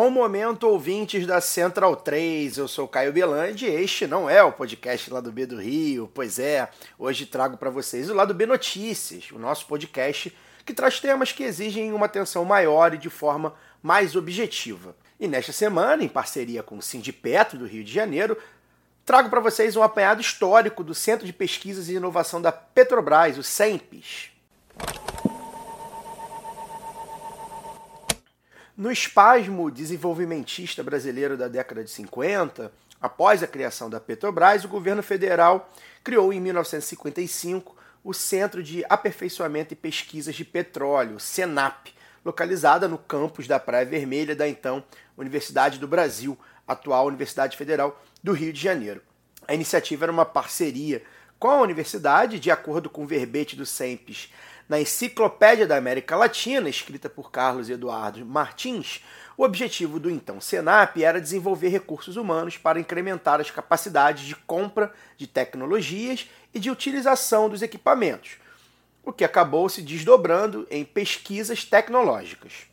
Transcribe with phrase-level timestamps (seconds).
[0.00, 2.56] Bom momento, ouvintes da Central 3.
[2.56, 6.08] Eu sou Caio Belandi e este não é o podcast Lado B do Rio.
[6.14, 10.32] Pois é, hoje trago para vocês o Lado B Notícias, o nosso podcast
[10.64, 14.94] que traz temas que exigem uma atenção maior e de forma mais objetiva.
[15.18, 18.38] E nesta semana, em parceria com o Sindipetro do Rio de Janeiro,
[19.04, 23.42] trago para vocês um apanhado histórico do Centro de Pesquisas e Inovação da Petrobras, o
[23.42, 24.30] CEMPES.
[28.78, 35.02] No espasmo desenvolvimentista brasileiro da década de 50, após a criação da Petrobras, o governo
[35.02, 35.68] federal
[36.04, 41.88] criou em 1955 o Centro de Aperfeiçoamento e Pesquisas de Petróleo, CENAP,
[42.24, 44.84] localizada no campus da Praia Vermelha da então
[45.16, 49.02] Universidade do Brasil, atual Universidade Federal do Rio de Janeiro.
[49.48, 51.02] A iniciativa era uma parceria
[51.36, 54.30] com a universidade, de acordo com o verbete do SEMPES
[54.68, 59.02] na Enciclopédia da América Latina, escrita por Carlos Eduardo Martins,
[59.36, 64.92] o objetivo do então Senap era desenvolver recursos humanos para incrementar as capacidades de compra
[65.16, 68.36] de tecnologias e de utilização dos equipamentos,
[69.02, 72.66] o que acabou se desdobrando em pesquisas tecnológicas.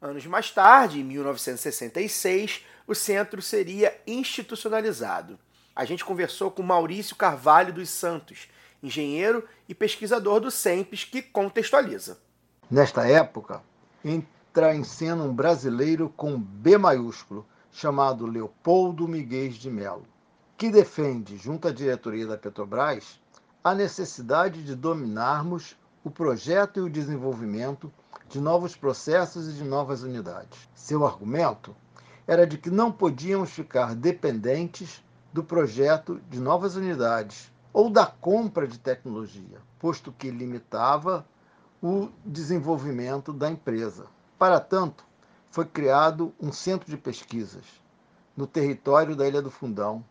[0.00, 5.38] Anos mais tarde, em 1966, o centro seria institucionalizado.
[5.74, 8.48] A gente conversou com Maurício Carvalho dos Santos,
[8.82, 12.18] engenheiro e pesquisador do SEMPES, que contextualiza.
[12.70, 13.62] Nesta época,
[14.04, 20.06] entra em cena um brasileiro com B maiúsculo, chamado Leopoldo Miguel de Melo,
[20.56, 23.20] que defende, junto à diretoria da Petrobras,
[23.62, 27.92] a necessidade de dominarmos o projeto e o desenvolvimento
[28.28, 30.68] de novos processos e de novas unidades.
[30.74, 31.74] Seu argumento
[32.26, 38.66] era de que não podíamos ficar dependentes do projeto de novas unidades ou da compra
[38.66, 41.26] de tecnologia, posto que limitava
[41.82, 44.06] o desenvolvimento da empresa.
[44.38, 45.04] Para tanto,
[45.50, 47.66] foi criado um centro de pesquisas
[48.34, 50.02] no território da Ilha do Fundão,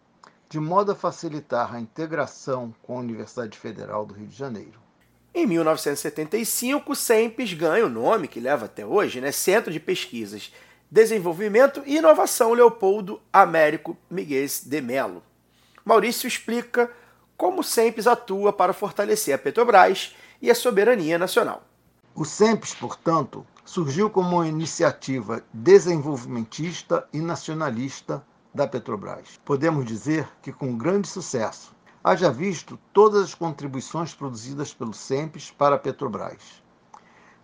[0.48, 4.80] de modo a facilitar a integração com a Universidade Federal do Rio de Janeiro.
[5.34, 9.32] Em 1975, o SEMPES ganha o nome que leva até hoje, né?
[9.32, 10.54] Centro de Pesquisas,
[10.92, 15.24] Desenvolvimento e Inovação Leopoldo Américo Miguel de Melo.
[15.84, 16.92] Maurício explica
[17.38, 21.64] como o SEMPES atua para fortalecer a Petrobras e a soberania nacional.
[22.14, 29.40] O SEMPES, portanto, surgiu como uma iniciativa desenvolvimentista e nacionalista da Petrobras.
[29.44, 35.76] Podemos dizer que com grande sucesso, haja visto todas as contribuições produzidas pelo SEMPES para
[35.76, 36.64] a Petrobras,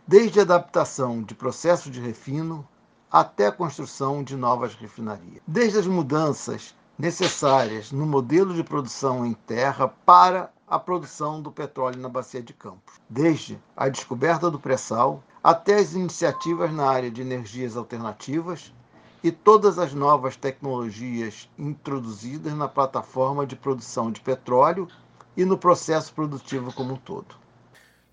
[0.08, 2.66] desde a adaptação de processos de refino
[3.12, 9.34] até a construção de novas refinarias, desde as mudanças necessárias no modelo de produção em
[9.34, 15.24] terra para a produção do petróleo na Bacia de Campos, desde a descoberta do pré-sal
[15.44, 18.72] até as iniciativas na área de energias alternativas
[19.24, 24.88] e todas as novas tecnologias introduzidas na plataforma de produção de petróleo
[25.36, 27.36] e no processo produtivo como um todo.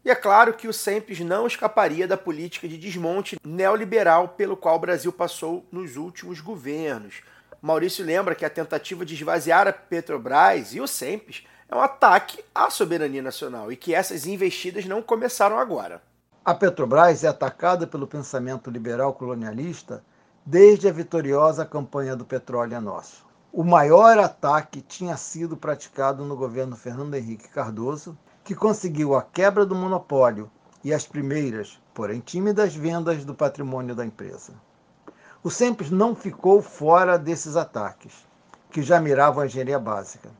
[0.03, 4.77] E é claro que o SEMPES não escaparia da política de desmonte neoliberal pelo qual
[4.77, 7.21] o Brasil passou nos últimos governos
[7.61, 12.43] Maurício lembra que a tentativa de esvaziar a Petrobras e o SEMPES é um ataque
[12.55, 16.01] à soberania nacional e que essas investidas não começaram agora.
[16.45, 20.03] A Petrobras é atacada pelo pensamento liberal colonialista
[20.47, 23.27] desde a vitoriosa campanha do petróleo é nosso.
[23.53, 29.67] O maior ataque tinha sido praticado no governo Fernando Henrique Cardoso, que conseguiu a quebra
[29.67, 30.51] do monopólio
[30.85, 34.55] e as primeiras, porém tímidas, vendas do patrimônio da empresa.
[35.41, 38.27] O SEMPES não ficou fora desses ataques,
[38.73, 40.31] que já miravam a engenharia básica.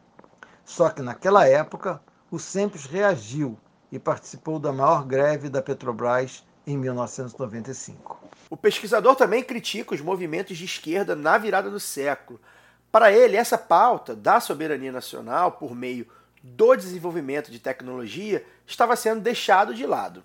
[0.65, 3.57] Só que naquela época, o SEMPES reagiu
[3.93, 8.19] e participou da maior greve da Petrobras em 1995.
[8.51, 12.41] O pesquisador também critica os movimentos de esquerda na virada do século.
[12.91, 16.09] Para ele, essa pauta da soberania nacional por meio
[16.43, 20.25] do desenvolvimento de tecnologia estava sendo deixado de lado.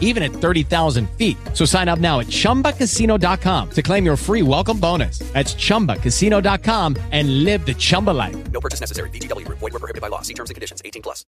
[0.00, 1.36] even at 30,000 feet.
[1.52, 5.20] So sign up now at chumbacasino.com to claim your free welcome bonus.
[5.32, 8.36] That's chumbacasino.com and live the Chumba life.
[8.50, 9.10] No purchase necessary.
[9.10, 9.46] VGW.
[9.48, 10.22] Void were prohibited by law.
[10.22, 10.82] See terms and conditions.
[10.84, 11.24] 18 plus.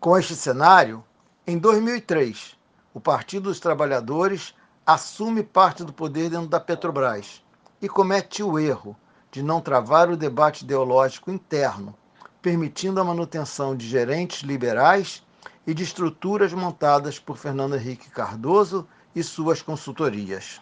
[0.00, 1.02] Com este cenário,
[1.46, 2.56] em 2003,
[2.92, 4.54] o Partido dos Trabalhadores
[4.86, 7.42] assume parte do poder dentro da Petrobras
[7.82, 8.96] e comete o erro
[9.32, 11.94] de não travar o debate ideológico interno,
[12.40, 15.22] permitindo a manutenção de gerentes liberais
[15.66, 20.60] e de estruturas montadas por Fernando Henrique Cardoso e suas consultorias.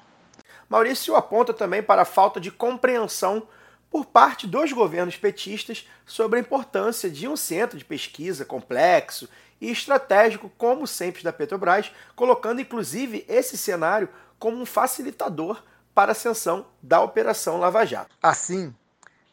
[0.69, 3.47] Maurício aponta também para a falta de compreensão
[3.91, 9.29] por parte dos governos petistas sobre a importância de um centro de pesquisa complexo
[9.61, 14.09] e estratégico como o SEMPES da Petrobras, colocando inclusive esse cenário
[14.39, 15.63] como um facilitador
[15.95, 18.17] para a ascensão da Operação Lava Jato.
[18.21, 18.75] Assim,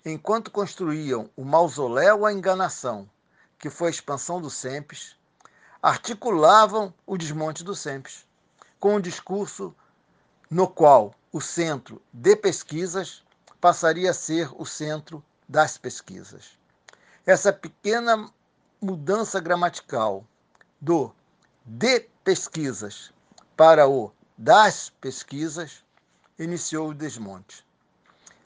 [0.05, 3.09] enquanto construíam o mausoléu à enganação,
[3.57, 5.15] que foi a expansão do SEMPES,
[5.81, 8.25] articulavam o desmonte do SEMPES,
[8.79, 9.75] com um discurso
[10.49, 13.23] no qual o centro de pesquisas
[13.59, 16.57] passaria a ser o centro das pesquisas.
[17.25, 18.29] Essa pequena
[18.81, 20.25] mudança gramatical
[20.79, 21.13] do
[21.65, 23.13] de pesquisas
[23.55, 25.83] para o das pesquisas
[26.39, 27.63] iniciou o desmonte.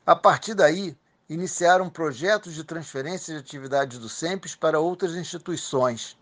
[0.06, 0.96] A partir daí,
[1.30, 6.18] iniciaram projetos de transferência de atividades do SEMPES para outras instituições,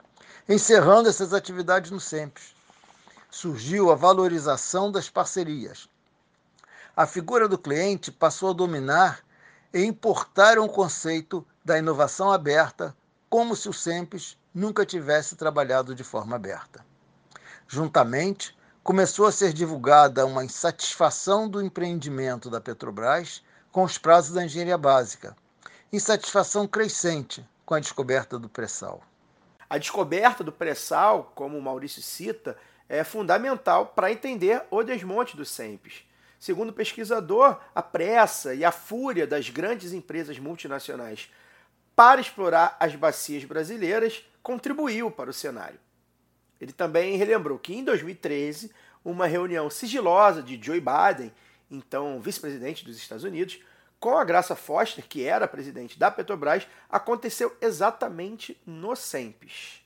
[0.47, 2.53] encerrando essas atividades no SEMPES.
[3.31, 5.87] Surgiu a valorização das parcerias.
[6.95, 9.23] A figura do cliente passou a dominar
[9.73, 12.95] e importaram o conceito da inovação aberta,
[13.29, 16.85] como se o SEMPES nunca tivesse trabalhado de forma aberta.
[17.67, 23.41] Juntamente, começou a ser divulgada uma insatisfação do empreendimento da Petrobras
[23.71, 25.35] com os prazos da engenharia básica,
[25.91, 29.01] insatisfação crescente com a descoberta do pré-sal.
[29.69, 32.57] A descoberta do pré-sal, como o Maurício cita,
[32.87, 36.03] é fundamental para entender o desmonte do SEMPES.
[36.39, 41.29] Segundo o pesquisador, a pressa e a fúria das grandes empresas multinacionais
[41.95, 45.79] para explorar as bacias brasileiras contribuiu para o cenário.
[46.59, 48.71] Ele também relembrou que em 2013,
[49.03, 51.31] uma reunião sigilosa de Joe Biden,
[51.69, 53.59] então vice-presidente dos Estados Unidos,
[54.03, 59.81] com a Graça Foster, que era presidente da Petrobras, aconteceu exatamente no SEMPES.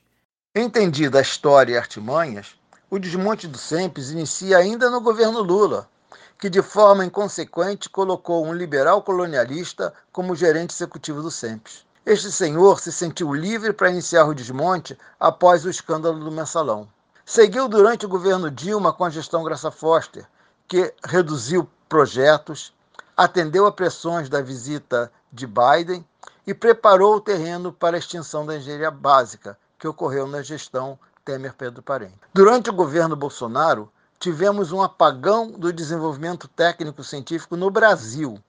[0.52, 2.56] Entendida a história e artimanhas,
[2.90, 5.88] o desmonte do SEMPES inicia ainda no governo Lula,
[6.36, 11.86] que de forma inconsequente colocou um liberal colonialista como gerente executivo do SEMPES.
[12.04, 16.88] Este senhor se sentiu livre para iniciar o desmonte após o escândalo do mensalão.
[17.24, 20.26] Seguiu durante o governo Dilma com a gestão Graça Foster,
[20.66, 22.76] que reduziu projetos,
[23.18, 26.06] atendeu a pressões da visita de Biden
[26.46, 31.82] e preparou o terreno para a extinção da engenharia básica, que ocorreu na gestão Temer-Pedro
[31.82, 32.14] Parente.
[32.32, 38.40] Durante o governo Bolsonaro, tivemos um apagão do desenvolvimento técnico-científico no Brasil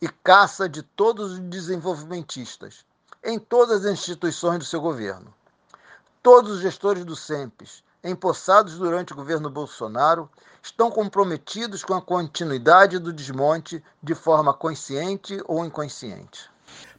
[0.00, 2.86] e caça de todos os desenvolvimentistas
[3.24, 5.34] em todas as instituições do seu governo.
[6.22, 10.28] Todos os gestores do SEMPES, empossados durante o governo Bolsonaro,
[10.62, 16.50] estão comprometidos com a continuidade do desmonte de forma consciente ou inconsciente.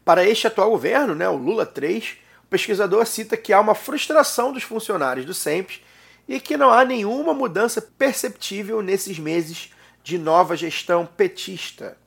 [0.04, 4.52] Para este atual governo, né, o Lula 3, o pesquisador cita que há uma frustração
[4.52, 5.82] dos funcionários do SEMPES
[6.28, 9.72] e que não há nenhuma mudança perceptível nesses meses
[10.04, 11.98] de nova gestão petista.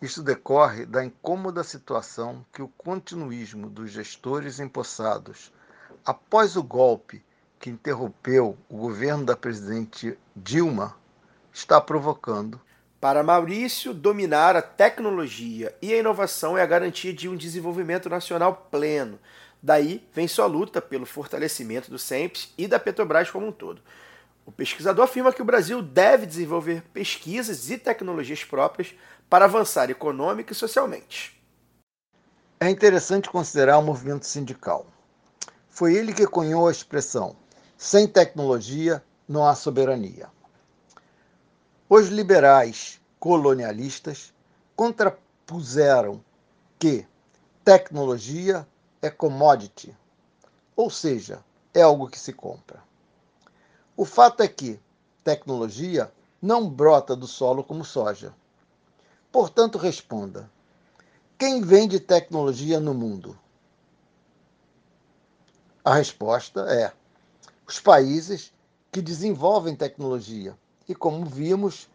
[0.00, 5.52] Isso decorre da incômoda situação que o continuismo dos gestores empossados
[6.04, 7.22] após o golpe
[7.58, 10.96] que interrompeu o governo da presidente Dilma
[11.52, 12.60] está provocando.
[13.00, 18.68] Para Maurício, dominar a tecnologia e a inovação é a garantia de um desenvolvimento nacional
[18.70, 19.18] pleno.
[19.62, 23.82] Daí vem sua luta pelo fortalecimento do SEMPES e da Petrobras como um todo.
[24.46, 28.94] O pesquisador afirma que o Brasil deve desenvolver pesquisas e tecnologias próprias
[29.28, 31.40] para avançar econômica e socialmente.
[32.60, 34.86] É interessante considerar o movimento sindical.
[35.70, 37.36] Foi ele que cunhou a expressão:
[37.76, 40.28] sem tecnologia não há soberania.
[41.88, 44.32] Os liberais colonialistas
[44.76, 46.22] contrapuseram
[46.78, 47.06] que
[47.64, 48.66] tecnologia
[49.00, 49.96] é commodity,
[50.76, 52.82] ou seja, é algo que se compra.
[53.96, 54.80] O fato é que
[55.22, 58.34] tecnologia não brota do solo como soja.
[59.30, 60.50] Portanto, responda:
[61.38, 63.38] quem vende tecnologia no mundo?
[65.84, 66.92] A resposta é:
[67.66, 68.52] os países
[68.92, 70.56] que desenvolvem tecnologia
[70.88, 71.88] e, como vimos,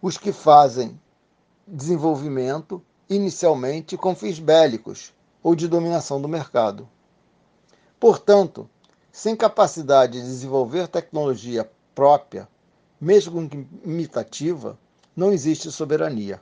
[0.00, 0.98] os que fazem
[1.66, 6.88] desenvolvimento inicialmente com fins bélicos ou de dominação do mercado.
[7.98, 8.68] Portanto,
[9.10, 12.48] sem capacidade de desenvolver tecnologia própria,
[13.00, 13.48] mesmo
[13.84, 14.78] imitativa,
[15.16, 16.40] não existe soberania.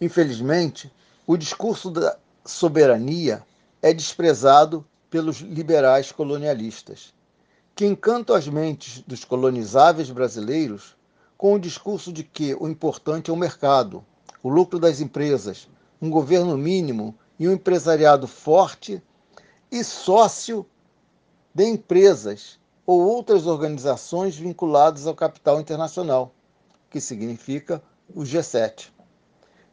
[0.00, 0.92] Infelizmente,
[1.26, 3.44] o discurso da soberania
[3.80, 7.14] é desprezado pelos liberais colonialistas,
[7.74, 10.96] que encantam as mentes dos colonizáveis brasileiros
[11.36, 14.04] com o discurso de que o importante é o mercado,
[14.42, 15.68] o lucro das empresas,
[16.02, 19.02] um governo mínimo e um empresariado forte
[19.70, 20.66] e sócio
[21.54, 26.32] de empresas ou outras organizações vinculadas ao capital internacional,
[26.90, 27.82] que significa
[28.14, 28.88] o G7.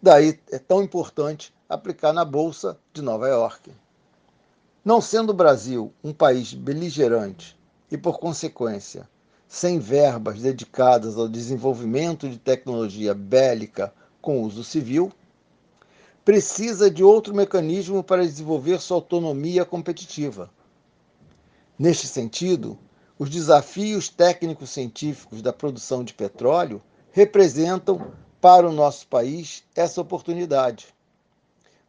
[0.02, 3.72] Daí é tão importante aplicar na Bolsa de Nova York.
[4.86, 7.58] Não sendo o Brasil um país beligerante
[7.90, 9.10] e, por consequência,
[9.48, 15.12] sem verbas dedicadas ao desenvolvimento de tecnologia bélica com uso civil,
[16.24, 20.52] precisa de outro mecanismo para desenvolver sua autonomia competitiva.
[21.80, 22.78] Neste sentido,
[23.18, 26.80] os desafios técnicos científicos da produção de petróleo
[27.12, 30.94] representam para o nosso país essa oportunidade.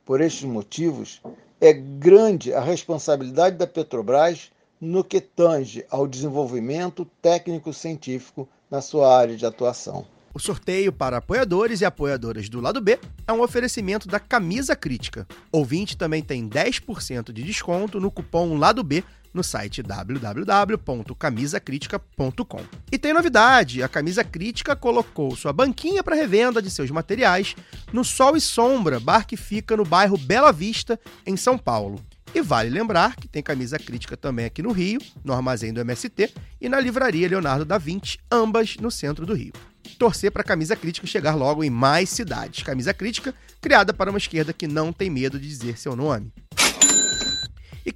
[0.03, 1.21] Por estes motivos,
[1.61, 9.37] é grande a responsabilidade da Petrobras no que tange ao desenvolvimento técnico-científico na sua área
[9.37, 10.07] de atuação.
[10.35, 15.27] O sorteio para apoiadores e apoiadoras do lado B é um oferecimento da Camisa Crítica.
[15.51, 19.03] Ouvinte também tem 10% de desconto no cupom Lado B
[19.37, 22.64] no site www.camisacritica.com.
[22.90, 27.55] E tem novidade: a Camisa Crítica colocou sua banquinha para revenda de seus materiais
[27.93, 32.05] no Sol e Sombra, bar que fica no bairro Bela Vista, em São Paulo.
[32.35, 36.35] E vale lembrar que tem camisa crítica também aqui no Rio, no armazém do MST
[36.61, 39.52] e na livraria Leonardo da Vinci, ambas no centro do Rio
[39.97, 42.62] torcer para a camisa crítica chegar logo em mais cidades.
[42.62, 46.31] Camisa crítica criada para uma esquerda que não tem medo de dizer seu nome.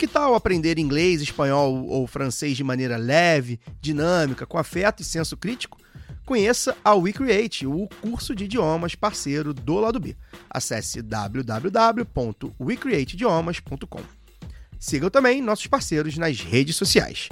[0.01, 5.37] Que tal aprender inglês, espanhol ou francês de maneira leve, dinâmica, com afeto e senso
[5.37, 5.77] crítico?
[6.25, 10.17] Conheça a WeCreate, o curso de idiomas parceiro do lado B.
[10.49, 14.01] Acesse www.wecreateidiomas.com.
[14.79, 17.29] Sigam também nossos parceiros nas redes sociais.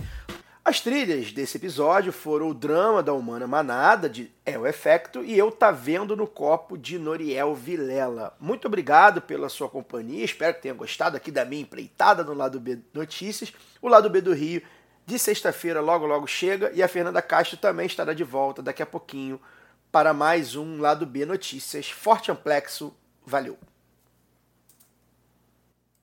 [0.69, 5.51] As trilhas desse episódio foram o drama da Humana Manada, de El Efecto, e Eu
[5.51, 8.37] Tá Vendo no Copo, de Noriel Vilela.
[8.39, 12.61] Muito obrigado pela sua companhia, espero que tenha gostado aqui da minha empreitada no Lado
[12.61, 13.51] B Notícias.
[13.81, 14.61] O Lado B do Rio,
[15.07, 18.87] de sexta-feira, logo logo chega, e a Fernanda Castro também estará de volta daqui a
[18.87, 19.41] pouquinho
[19.91, 21.89] para mais um Lado B Notícias.
[21.89, 22.95] Forte amplexo,
[23.25, 23.59] valeu!